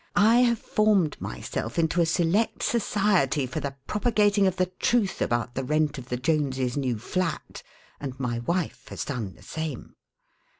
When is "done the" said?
9.05-9.43